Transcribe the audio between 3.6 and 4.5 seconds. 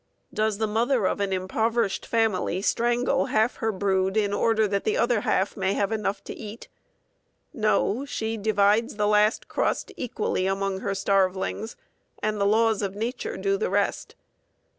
brood in